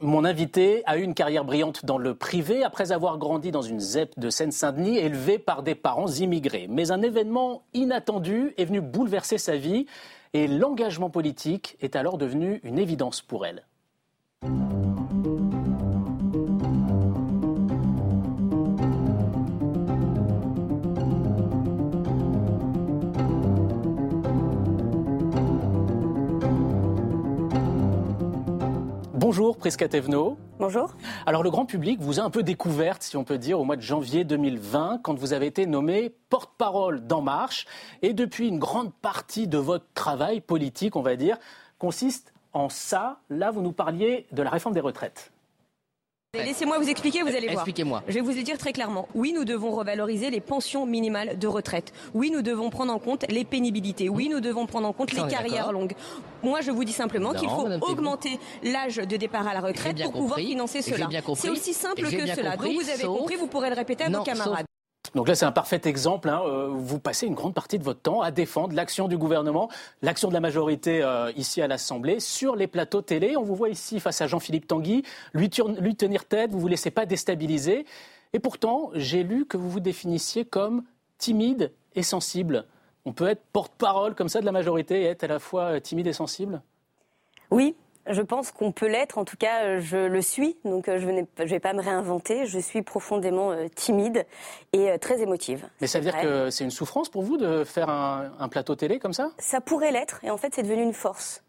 [0.00, 3.78] Mon invité a eu une carrière brillante dans le privé après avoir grandi dans une
[3.78, 6.66] ZEP de Seine-Saint-Denis élevée par des parents immigrés.
[6.68, 9.86] Mais un événement inattendu est venu bouleverser sa vie
[10.32, 13.64] et l'engagement politique est alors devenu une évidence pour elle.
[29.36, 30.38] Bonjour Prisca Thévenot.
[30.60, 30.94] Bonjour.
[31.26, 33.74] Alors le grand public vous a un peu découverte, si on peut dire, au mois
[33.74, 37.66] de janvier 2020, quand vous avez été nommé porte-parole d'En Marche.
[38.02, 41.36] Et depuis, une grande partie de votre travail politique, on va dire,
[41.80, 43.18] consiste en ça.
[43.28, 45.32] Là, vous nous parliez de la réforme des retraites.
[46.42, 47.54] Laissez-moi vous expliquer, vous allez voir.
[47.54, 48.02] Expliquez-moi.
[48.08, 49.08] Je vais vous le dire très clairement.
[49.14, 51.92] Oui, nous devons revaloriser les pensions minimales de retraite.
[52.14, 54.08] Oui, nous devons prendre en compte les pénibilités.
[54.08, 55.94] Oui, nous devons prendre en compte les carrières longues.
[56.42, 60.12] Moi, je vous dis simplement qu'il faut augmenter l'âge de départ à la retraite pour
[60.12, 61.08] pouvoir financer cela.
[61.34, 62.56] C'est aussi simple que cela.
[62.56, 64.66] Donc vous avez compris, vous pourrez le répéter à vos camarades.
[65.14, 66.28] Donc là, c'est un parfait exemple.
[66.28, 66.42] Hein.
[66.44, 69.68] Euh, vous passez une grande partie de votre temps à défendre l'action du gouvernement,
[70.02, 73.36] l'action de la majorité euh, ici à l'Assemblée, sur les plateaux télé.
[73.36, 76.68] On vous voit ici face à Jean-Philippe Tanguy, lui, lui tenir tête, vous ne vous
[76.68, 77.86] laissez pas déstabiliser.
[78.32, 80.82] Et pourtant, j'ai lu que vous vous définissiez comme
[81.18, 82.66] timide et sensible.
[83.04, 85.80] On peut être porte-parole comme ça de la majorité et être à la fois euh,
[85.80, 86.62] timide et sensible?
[87.50, 87.76] Oui,
[88.08, 91.06] je pense qu'on peut l'être, en tout cas euh, je le suis, donc euh, je
[91.06, 94.26] ne vais pas me réinventer, je suis profondément euh, timide
[94.72, 95.66] et très émotive.
[95.80, 98.98] Mais ça veut dire que c'est une souffrance pour vous de faire un plateau télé
[98.98, 99.30] comme ça?
[99.38, 101.43] Ça pourrait l'être, et en fait c'est devenu une force.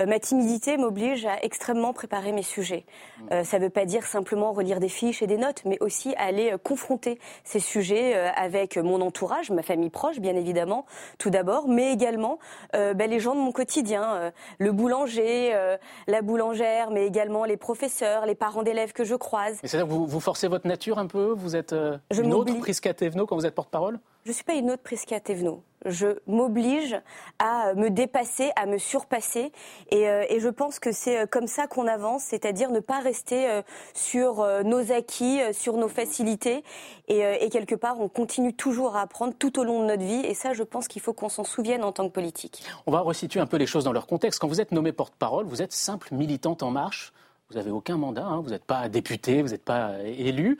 [0.00, 2.84] Euh, ma timidité m'oblige à extrêmement préparer mes sujets.
[3.30, 6.14] Euh, ça ne veut pas dire simplement relire des fiches et des notes, mais aussi
[6.16, 10.84] aller euh, confronter ces sujets avec mon entourage, ma famille proche, bien évidemment,
[11.18, 12.38] tout d'abord, mais également
[12.72, 15.54] ben, les gens de mon quotidien, le boulanger,
[16.06, 19.58] la boulangère, mais également les professeurs, les parents d'élèves que je croise.
[19.62, 21.74] C'est-à-dire que vous, vous forcez votre nature un peu Vous êtes
[22.10, 23.98] une autre Prisca Thévenot quand vous êtes porte-parole?
[24.24, 26.96] Je ne suis pas une autre Prisca Thévenot je m'oblige
[27.38, 29.52] à me dépasser, à me surpasser.
[29.90, 33.48] Et, euh, je pense que c'est euh, comme ça qu'on avance, c'est-à-dire ne pas rester
[33.48, 33.62] euh,
[33.94, 36.64] sur nos acquis, sur nos facilités.
[37.08, 40.24] Et, quelque part, on continue toujours à apprendre tout au long de notre vie.
[40.24, 42.64] Et ça, je pense qu'il faut qu'on s'en souvienne en tant que politique.
[42.86, 44.40] On va resituer un peu les choses dans leur contexte.
[44.40, 47.12] Quand vous êtes nommé porte-parole, vous êtes simple militante en marche.
[47.54, 48.40] Vous n'avez aucun mandat, hein.
[48.40, 50.58] vous n'êtes pas député, vous n'êtes pas élu.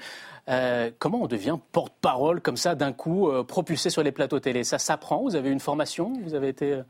[0.49, 4.63] Euh, comment on devient porte-parole comme ça d'un coup, euh, propulsé sur les plateaux télé?
[4.63, 5.21] Ça s'apprend?
[5.21, 6.13] Vous avez une formation?
[6.23, 6.83] Vous avez été euh,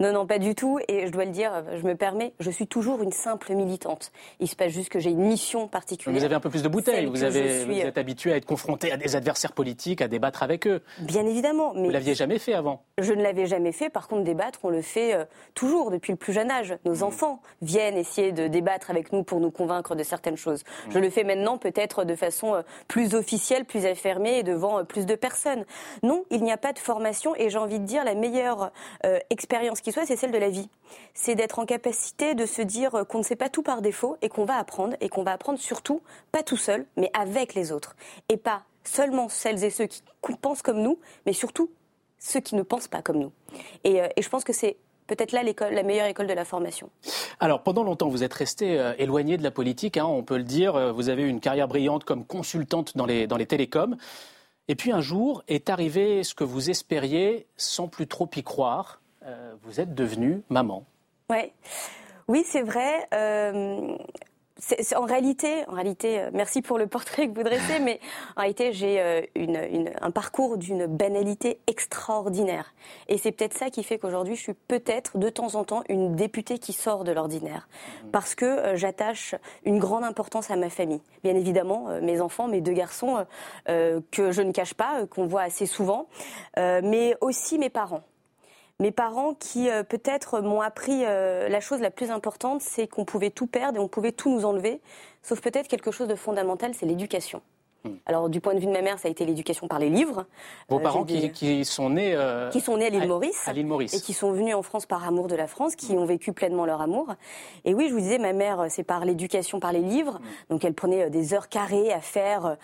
[0.00, 0.80] non, non, pas du tout.
[0.88, 4.10] Et je dois le dire, je me permets, je suis toujours une simple militante.
[4.40, 6.18] Il se passe juste que j'ai une mission particulière.
[6.18, 7.06] Vous avez un peu plus de bouteilles.
[7.06, 10.66] Vous, avez, vous êtes habitué à être confronté à des adversaires politiques, à débattre avec
[10.66, 10.82] eux.
[10.98, 11.74] Bien évidemment.
[11.74, 13.88] Mais vous l'aviez jamais fait avant Je ne l'avais jamais fait.
[13.88, 16.76] Par contre, débattre, on le fait euh, toujours depuis le plus jeune âge.
[16.84, 17.02] Nos mmh.
[17.04, 20.64] enfants viennent essayer de débattre avec nous pour nous convaincre de certaines choses.
[20.64, 20.90] Mmh.
[20.90, 24.82] Je le fais maintenant peut-être de façon euh, plus officielle, plus affirmée et devant euh,
[24.82, 25.64] plus de personnes.
[26.02, 28.72] Non, il n'y a pas de formation et j'ai envie de dire la meilleure
[29.30, 30.68] expérience qui soit, c'est celle de la vie.
[31.12, 34.28] C'est d'être en capacité de se dire qu'on ne sait pas tout par défaut et
[34.28, 36.00] qu'on va apprendre et qu'on va apprendre surtout,
[36.32, 37.94] pas tout seul, mais avec les autres.
[38.28, 40.02] Et pas seulement celles et ceux qui
[40.40, 41.70] pensent comme nous, mais surtout
[42.18, 43.32] ceux qui ne pensent pas comme nous.
[43.84, 46.88] Et, euh, je pense que c'est peut-être là la meilleure école de la formation.
[47.38, 50.44] Alors pendant longtemps, vous êtes resté euh, éloigné de la politique, hein, on peut le
[50.44, 50.76] dire.
[50.76, 53.96] Euh, vous avez eu une carrière brillante comme consultante dans les télécoms.
[54.68, 59.00] Et puis un jour est arrivé ce que vous espériez sans plus trop y croire.
[59.26, 60.84] Euh, vous êtes devenue maman.
[61.30, 61.52] Ouais.
[62.28, 63.06] Oui, c'est vrai.
[63.14, 63.96] Euh,
[64.96, 68.00] en réalité, en réalité, euh, merci pour le portrait que vous dressez, mais
[68.36, 69.28] en réalité, j'ai
[70.00, 72.74] un parcours d'une banalité extraordinaire.
[73.08, 76.16] Et c'est peut-être ça qui fait qu'aujourd'hui, je suis peut-être de temps en temps une
[76.16, 77.66] députée qui sort de l'ordinaire.
[77.66, 78.10] Mmh.
[78.10, 79.34] Parce que j'attache
[79.64, 81.02] une grande importance à ma famille.
[81.22, 83.24] Bien évidemment, mes enfants, mes deux garçons,
[83.66, 86.08] que je ne cache pas, qu'on voit assez souvent,
[86.56, 88.02] mais aussi mes parents
[88.80, 93.04] mes parents qui euh, peut-être m'ont appris euh, la chose la plus importante, c'est qu'on
[93.04, 94.80] pouvait tout perdre et on pouvait tout nous enlever,
[95.22, 97.40] sauf peut-être quelque chose de fondamental, c'est l'éducation.
[97.84, 97.92] Hmm.
[98.06, 100.24] Alors, du point de vue de ma mère, ça a été l'éducation par les livres.
[100.68, 102.18] Vos euh, parents qui, sont nés
[102.50, 104.86] qui sont nés à l'île Maurice, à l'île Maurice, et qui sont venus en France
[104.86, 105.98] par amour de la France, qui hmm.
[105.98, 107.14] ont vécu pleinement leur amour.
[107.64, 110.14] Et oui, je vous disais, ma mère, c'est par l'éducation par les livres.
[110.14, 110.54] Hmm.
[110.54, 112.56] Donc, elle prenait des heures carrées à faire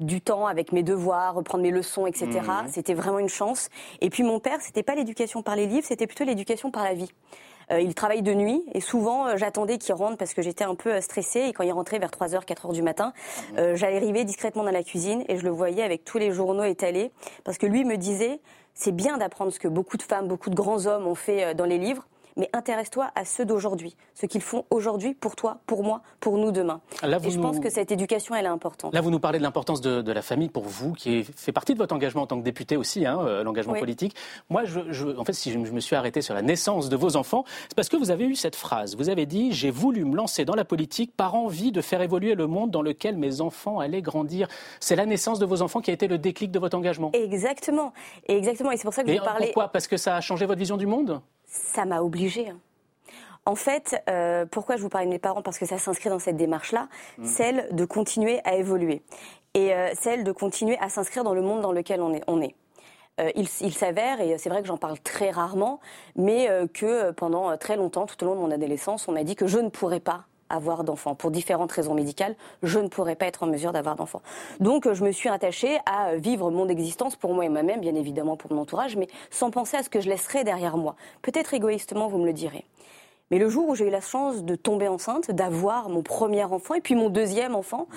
[0.00, 2.26] du temps avec mes devoirs, reprendre mes leçons, etc.
[2.26, 2.68] Mhm.
[2.68, 3.70] C'était vraiment une chance.
[4.00, 6.94] Et puis mon père, c'était pas l'éducation par les livres, c'était plutôt l'éducation par la
[6.94, 7.10] vie.
[7.72, 10.76] Euh, il travaille de nuit et souvent euh, j'attendais qu'il rentre parce que j'étais un
[10.76, 13.12] peu euh, stressée et quand il rentrait vers 3h, 4h du matin,
[13.52, 13.74] mhm.
[13.74, 17.10] j'allais arriver discrètement dans la cuisine et je le voyais avec tous les journaux étalés
[17.44, 18.40] parce que lui me disait
[18.74, 21.64] c'est bien d'apprendre ce que beaucoup de femmes, beaucoup de grands hommes ont fait dans
[21.64, 26.02] les livres, mais intéresse-toi à ceux d'aujourd'hui, ce qu'ils font aujourd'hui pour toi, pour moi,
[26.20, 26.80] pour nous demain.
[27.02, 28.94] et je pense que cette éducation, elle est importante.
[28.94, 31.78] Là, vous nous parlez de l'importance de, la famille pour vous, qui fait partie de
[31.78, 34.16] votre engagement en tant que député aussi, hein, euh, l'engagement politique.
[34.48, 37.44] Moi, je, en fait, si je, me suis arrêté sur la naissance de vos enfants,
[37.68, 38.96] c'est parce que vous avez eu cette phrase.
[38.96, 42.34] Vous avez dit J'ai voulu me lancer dans la politique par envie de faire évoluer
[42.34, 44.48] le monde dans lequel mes enfants allaient grandir.
[44.80, 47.10] C'est la naissance de vos enfants qui a été le déclic de votre engagement.
[47.12, 47.92] Exactement.
[48.28, 48.70] Exactement.
[48.72, 49.46] Et c'est pour ça que je vous parlais.
[49.46, 49.68] Pourquoi?
[49.68, 51.20] Parce que ça a changé votre vision du monde?
[51.46, 52.48] Ça m'a obligé.
[52.48, 52.58] Hein.
[53.46, 55.42] En fait, euh, pourquoi je vous parle de mes parents?
[55.42, 56.88] Parce que ça s'inscrit dans cette démarche-là,
[57.18, 57.24] mmh.
[57.24, 59.02] celle de continuer à évoluer
[59.54, 62.24] et euh, celle de continuer à s'inscrire dans le monde dans lequel on est.
[62.26, 62.54] On est.
[63.20, 65.80] Euh, il, s'avère, et c'est vrai que j'en parle très rarement,
[66.16, 69.46] mais que pendant très longtemps, tout au long de mon adolescence, on m'a dit que
[69.46, 71.14] je ne pourrais pas avoir d'enfants.
[71.14, 74.22] Pour différentes raisons médicales, je ne pourrais pas être en mesure d'avoir d'enfants.
[74.60, 78.36] Donc je me suis attachée à vivre mon existence pour moi et moi-même, bien évidemment
[78.36, 80.96] pour mon entourage, mais sans penser à ce que je laisserais derrière moi.
[81.22, 82.64] Peut-être égoïstement, vous me le direz.
[83.30, 86.74] Mais le jour où j'ai eu la chance de tomber enceinte, d'avoir mon premier enfant
[86.74, 87.88] et puis mon deuxième enfant,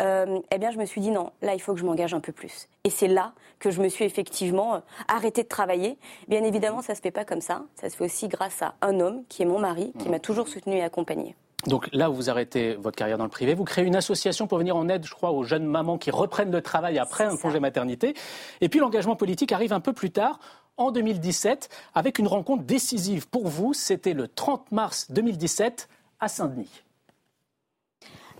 [0.00, 2.20] euh, eh bien, je me suis dit non, là, il faut que je m'engage un
[2.20, 2.68] peu plus.
[2.84, 5.98] Et c'est là que je me suis effectivement euh, arrêtée de travailler.
[6.28, 7.64] Bien évidemment, ça se fait pas comme ça.
[7.74, 10.46] Ça se fait aussi grâce à un homme qui est mon mari, qui m'a toujours
[10.46, 11.34] soutenue et accompagnée.
[11.68, 13.54] Donc là, vous arrêtez votre carrière dans le privé.
[13.54, 16.50] Vous créez une association pour venir en aide, je crois, aux jeunes mamans qui reprennent
[16.50, 18.14] le travail après un congé maternité.
[18.60, 20.40] Et puis l'engagement politique arrive un peu plus tard,
[20.78, 23.74] en 2017, avec une rencontre décisive pour vous.
[23.74, 25.88] C'était le 30 mars 2017
[26.20, 26.82] à Saint-Denis.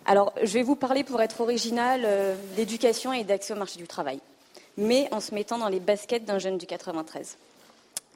[0.07, 3.87] Alors, je vais vous parler, pour être original, euh, d'éducation et d'accès au marché du
[3.87, 4.21] travail,
[4.79, 7.37] mais en se mettant dans les baskets d'un jeune du 93.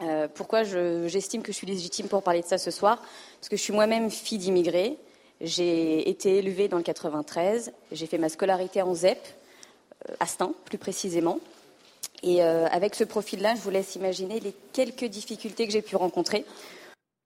[0.02, 2.98] Euh, pourquoi j'estime que je suis légitime pour parler de ça ce soir?
[3.38, 4.96] Parce que je suis moi-même fille d'immigrés.
[5.40, 7.72] J'ai été élevée dans le 93.
[7.90, 9.18] J'ai fait ma scolarité en ZEP,
[10.08, 11.40] euh, à Stein plus précisément.
[12.22, 15.96] Et euh, avec ce profil-là, je vous laisse imaginer les quelques difficultés que j'ai pu
[15.96, 16.44] rencontrer.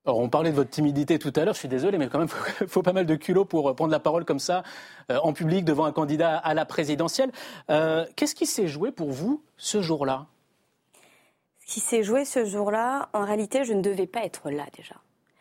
[0.06, 2.28] Alors, on parlait de votre timidité tout à l'heure, je suis désolé, mais quand même,
[2.61, 4.62] il faut, pas mal de culot pour prendre la parole comme ça,
[5.11, 7.32] en public, devant un candidat à la présidentielle.
[7.69, 10.26] Qu'est-ce qui s'est joué pour vous ce jour-là?
[11.67, 14.95] Qui s'est joué ce jour-là, en réalité, je ne devais pas être là déjà.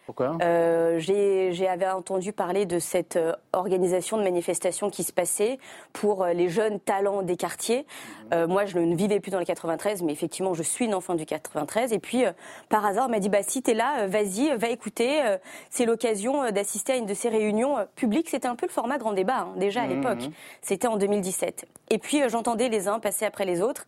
[0.05, 0.37] Pourquoi?
[0.43, 5.57] Euh, J'avais entendu parler de cette euh, organisation de manifestation qui se passait
[5.93, 7.87] pour euh, les jeunes talents des quartiers.
[8.31, 8.45] Mhm.
[8.45, 11.25] moi, je ne vivais plus dans le 93, mais effectivement, je suis une enfant du
[11.25, 11.91] 93.
[11.93, 12.23] Et puis,
[12.69, 15.21] par hasard, on m'a dit, bah, si tu es là, vas-y, va écouter.
[15.69, 18.29] C'est l'occasion d'assister à une de ces réunions publiques.
[18.29, 19.95] C'était un peu le format grand débat, hein, déjà à mhm.
[19.95, 20.29] l'époque.
[20.61, 21.65] C'était en 2017.
[21.89, 23.85] Et puis, j'entendais les uns passer après les autres.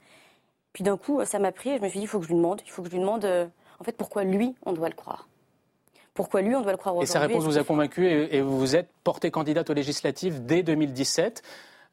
[0.78, 2.30] Puis d'un coup, ça m'a pris et je me suis dit, il faut que je
[2.30, 3.48] lui demande, il faut que je lui demande, euh,
[3.80, 5.28] en fait, pourquoi lui, on doit le croire.
[6.14, 7.10] Pourquoi lui, on doit le croire aujourd'hui.
[7.10, 10.62] Et sa réponse vous a convaincu et, vous vous êtes portée candidate aux législatives dès
[10.62, 11.42] 2017.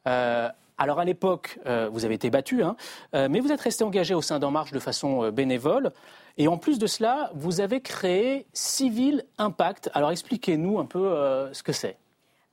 [0.05, 2.75] Euh, alors à l'époque, euh, vous avez été battu, hein,
[3.13, 5.91] mais vous êtes resté engagé au sein d'En Marche de façon bénévole.
[6.37, 9.89] Et en plus de cela, vous avez créé Civil Impact.
[9.95, 11.09] Alors expliquez-nous un peu
[11.53, 11.97] ce que c'est.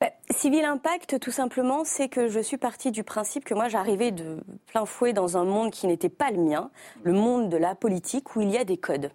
[0.03, 4.11] Bah, civil Impact, tout simplement, c'est que je suis partie du principe que moi j'arrivais
[4.11, 6.71] de plein fouet dans un monde qui n'était pas le mien,
[7.03, 9.11] le monde de la politique où il y a des codes.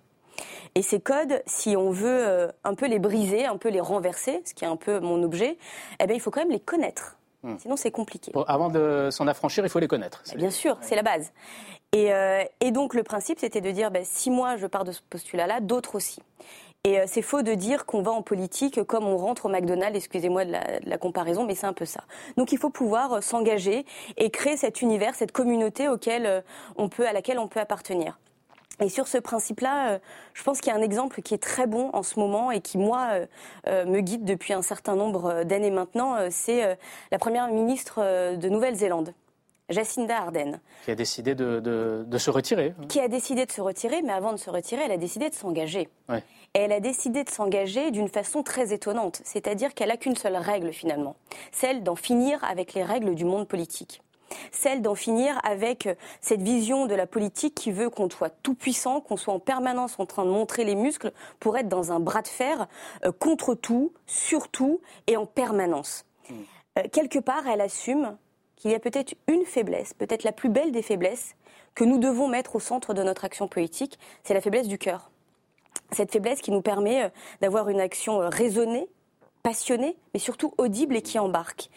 [0.74, 4.40] Et ces codes, si on veut euh, un peu les briser, un peu les renverser,
[4.46, 5.58] ce qui est un peu mon objet,
[6.00, 7.18] eh bien, il faut quand même les connaître.
[7.42, 7.58] Hmm.
[7.58, 8.32] Sinon, c'est compliqué.
[8.46, 10.22] avant de s'en affranchir, il faut les connaître.
[10.26, 11.32] Bah, bien sûr, c'est la base.
[11.92, 15.02] Et, euh, donc, le principe, c'était de dire, bah, si moi, je pars de ce
[15.10, 16.22] postulat-là, d'autres aussi.
[16.88, 19.94] Et euh, c'est faux de dire qu'on va en politique comme on rentre au McDonald's,
[19.94, 20.52] excusez-moi de,
[20.86, 22.04] la, comparaison, mais c'est un peu ça.
[22.38, 23.84] Donc il faut pouvoir euh, s'engager
[24.16, 26.40] et créer cet univers, cette communauté auquel euh,
[26.76, 28.18] on peut, à laquelle on peut appartenir.
[28.80, 29.98] Et sur ce principe-là,
[30.34, 32.60] je pense qu'il y a un exemple qui est très bon en ce moment et
[32.60, 33.08] qui, moi,
[33.66, 36.14] me guide depuis un certain nombre d'années maintenant.
[36.30, 36.78] C'est
[37.10, 39.14] la première ministre de Nouvelle-Zélande.
[39.68, 40.60] Jacinda Ardern.
[40.84, 42.74] Qui a décidé de, se retirer.
[42.88, 45.34] Qui a décidé de se retirer, mais avant de se retirer, elle a décidé de
[45.34, 45.88] s'engager.
[46.08, 46.22] Ouais.
[46.54, 50.36] Et elle a décidé de s'engager d'une façon très étonnante, c'est-à-dire qu'elle n'a qu'une seule
[50.36, 51.16] règle finalement,
[51.52, 54.00] celle d'en finir avec les règles du monde politique
[54.52, 55.88] celle d'en finir avec
[56.20, 59.98] cette vision de la politique qui veut qu'on soit tout puissant, qu'on soit en permanence
[59.98, 62.66] en train de montrer les muscles pour être dans un bras de fer
[63.04, 66.04] euh, contre tout, surtout et en permanence.
[66.28, 66.34] Hmm.
[66.78, 68.16] Euh, quelque part, elle assume
[68.58, 71.34] qu'il y a peut-être une faiblesse, peut-être la plus belle des faiblesses,
[71.74, 75.10] que nous devons mettre au centre de notre action politique, c'est la faiblesse du cœur
[75.92, 77.08] cette faiblesse qui nous permet euh,
[77.40, 78.88] d'avoir une action euh, raisonnée,
[79.42, 81.70] passionnée, mais surtout audible et qui embarque.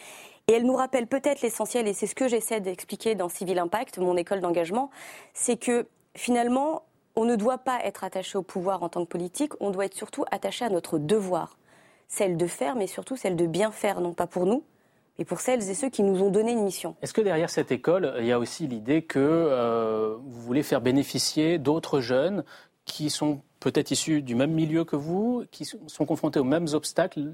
[0.47, 3.99] Et elle nous rappelle peut-être l'essentiel, et c'est ce que j'essaie d'expliquer dans Civil Impact,
[3.99, 4.89] mon école d'engagement,
[5.33, 6.83] c'est que finalement,
[7.15, 9.95] on ne doit pas être attaché au pouvoir en tant que politique, on doit être
[9.95, 11.57] surtout attaché à notre devoir,
[12.07, 14.63] celle de faire, mais surtout celle de bien faire, non pas pour nous,
[15.21, 16.95] mais pour celles et ceux qui nous ont donné une mission.
[17.03, 20.81] Est-ce que derrière cette école, il y a aussi l'idée que euh, vous voulez faire
[20.81, 22.43] bénéficier d'autres jeunes
[22.85, 27.31] qui sont peut-être issus du même milieu que vous, qui sont confrontés aux mêmes obstacles,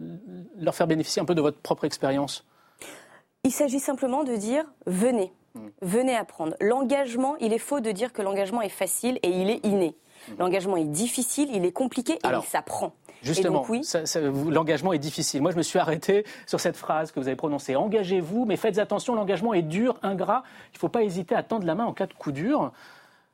[0.57, 2.45] leur faire bénéficier un peu de votre propre expérience?
[3.45, 5.67] Il s'agit simplement de dire venez, hmm.
[5.81, 6.55] venez apprendre.
[6.59, 9.95] L'engagement, il est faux de dire que l'engagement est facile et il est inné.
[10.27, 10.33] Hmm.
[10.39, 12.91] L'engagement est difficile, il est compliqué et il s'apprend.
[13.23, 13.81] Justement, oui,
[14.49, 15.41] l'engagement est difficile.
[15.41, 17.75] Moi, je me suis arrêté sur cette phrase que vous avez prononcée.
[17.75, 20.43] Engagez-vous, mais faites attention, l'engagement est dur, ingrat.
[20.73, 22.71] Il ne faut pas hésiter à tendre la main en cas de coup dur.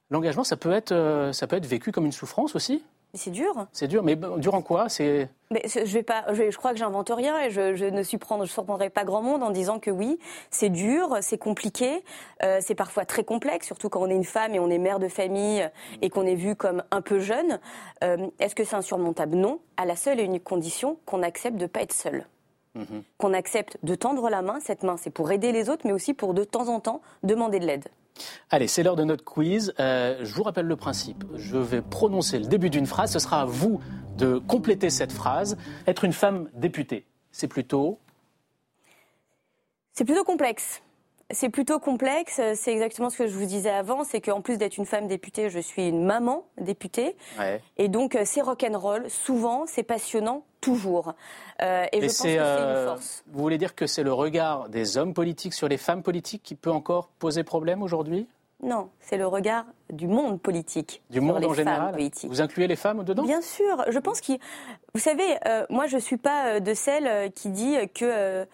[0.10, 2.84] L'engagement, ça, peut être, euh, ça peut être vécu comme une souffrance aussi
[3.16, 3.68] c'est dur.
[3.72, 4.90] C'est dur, mais dur en quoi?
[4.90, 5.30] C'est.
[5.52, 6.26] Mais je vais pas.
[6.34, 9.80] Je, crois que j'invente rien et je, ne je surprendrai pas grand monde en disant
[9.80, 10.18] que oui,
[10.50, 12.04] c'est dur, c'est compliqué,
[12.42, 14.98] euh, c'est parfois très complexe, surtout quand on est une femme et on est mère
[14.98, 15.70] de famille
[16.02, 17.60] et qu'on est vu comme un peu jeune.
[18.04, 19.36] Euh, est-ce que c'est insurmontable?
[19.36, 22.26] Non, à la seule et unique condition qu'on accepte de pas être seul.
[22.74, 23.04] Mhm.
[23.20, 24.60] Qu'on accepte de tendre la main.
[24.60, 27.60] Cette main, c'est pour aider les autres, mais aussi pour de temps en temps demander
[27.60, 27.88] de l'aide.
[28.50, 29.74] Allez, c'est l'heure de notre quiz.
[29.80, 31.24] Euh, je vous rappelle le principe.
[31.36, 33.12] Je vais prononcer le début d'une phrase.
[33.12, 33.82] Ce sera à vous
[34.18, 35.58] de compléter cette phrase.
[35.88, 38.00] Être une femme députée, c'est plutôt...
[39.94, 40.82] C'est plutôt complexe.
[41.34, 42.40] C'est plutôt complexe.
[42.56, 44.04] C'est exactement ce que je vous disais avant.
[44.04, 47.16] C'est qu'en plus d'être une femme députée, je suis une maman députée.
[47.78, 49.10] Et donc, c'est rock'n'roll.
[49.10, 50.44] Souvent, c'est passionnant.
[50.62, 51.14] Toujours.
[51.62, 53.24] Euh, et, je pense que c'est une euh, force.
[53.28, 56.56] Vous voulez dire que c'est le regard des hommes politiques sur les femmes politiques qui
[56.56, 58.28] peut encore poser problème aujourd'hui?
[58.62, 61.02] Non, c'est le regard du monde politique.
[61.10, 61.94] Du monde en général?
[62.24, 63.24] Vous incluez les femmes dedans?
[63.24, 63.84] Bien sûr.
[63.90, 64.32] Je pense que,
[64.94, 68.46] vous savez, euh, moi je ne suis pas de celle qui dit que euh,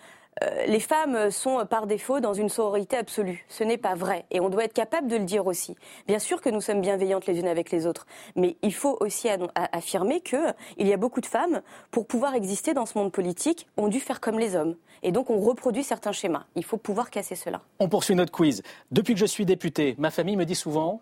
[0.67, 3.45] les femmes sont par défaut dans une sororité absolue.
[3.49, 4.25] Ce n'est pas vrai.
[4.31, 5.75] Et on doit être capable de le dire aussi.
[6.07, 8.05] Bien sûr que nous sommes bienveillantes les unes avec les autres.
[8.35, 12.85] Mais il faut aussi affirmer qu'il y a beaucoup de femmes, pour pouvoir exister dans
[12.85, 14.75] ce monde politique, ont dû faire comme les hommes.
[15.03, 16.45] Et donc on reproduit certains schémas.
[16.55, 17.61] Il faut pouvoir casser cela.
[17.79, 18.63] On poursuit notre quiz.
[18.91, 21.01] Depuis que je suis députée, ma famille me dit souvent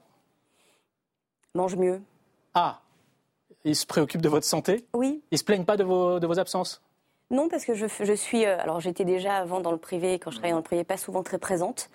[1.55, 2.01] Mange mieux.
[2.53, 2.81] Ah
[3.63, 4.85] Ils se préoccupent de votre santé?
[4.93, 5.21] Oui.
[5.31, 6.81] Ils se plaignent pas de vos absences?
[7.29, 8.45] Non, parce que je, je suis.
[8.45, 10.97] Euh, alors, j'étais déjà avant dans le privé, quand je travaillais dans le privé, pas
[10.97, 11.89] souvent très présente.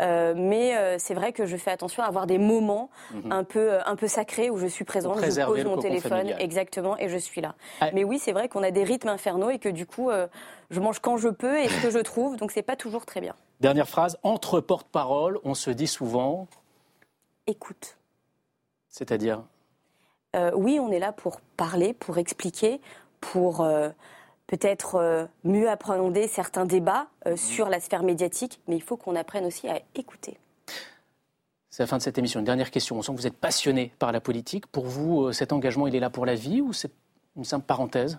[0.00, 3.32] Euh, mais euh, c'est vrai que je fais attention à avoir des moments mhm.
[3.32, 7.08] un peu un peu sacrés où je suis présente, je pose mon téléphone exactement et
[7.08, 7.56] je suis là.
[7.80, 7.90] Ah.
[7.92, 10.10] Mais oui, c'est vrai qu'on a des rythmes infernaux et que du coup,
[10.70, 13.20] je mange quand je peux et ce que je trouve, donc c'est pas toujours très
[13.20, 13.34] bien.
[13.58, 16.46] Dernière phrase entre porte-parole, on se dit souvent.
[17.48, 17.96] Écoute.
[18.88, 19.42] C'est-à-dire.
[20.54, 22.80] oui, on est là pour parler, pour expliquer,
[23.20, 23.66] pour
[24.48, 27.36] peut-être euh, mieux appréhender certains débats euh, mhm.
[27.36, 30.36] sur la sphère médiatique, mais il faut qu'on apprenne aussi à écouter.
[31.70, 32.40] C'est la fin de cette émission.
[32.40, 32.96] Une dernière question.
[32.98, 34.66] On sent que vous êtes passionné par la politique.
[34.66, 36.90] Pour vous, euh, cet engagement, il est là pour la vie ou c'est
[37.36, 38.18] une simple parenthèse?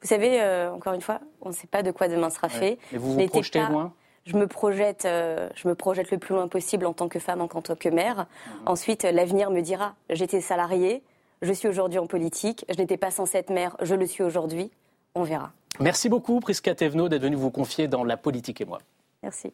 [0.00, 2.78] Vous savez, encore une fois, on ne sait pas de quoi demain sera fait.
[2.92, 3.92] Et vous vous projetez loin?
[4.24, 7.48] Je me projette, je me projette le plus loin possible en tant que femme, en
[7.48, 8.18] tant que mère.
[8.18, 8.62] Mhm.
[8.66, 9.94] Ensuite, l'avenir me dira.
[10.10, 11.02] J'étais salariée,
[11.42, 12.64] je suis aujourd'hui en politique.
[12.68, 14.70] Je n'étais pas censée être mère, je le suis aujourd'hui
[15.16, 15.52] on verra.
[15.80, 18.78] Merci beaucoup, Prisca Thévenot, d'être venue vous confier dans La politique et moi.
[19.22, 19.52] Merci.